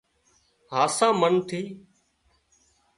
[0.75, 1.61] هاسا منَ ٿِي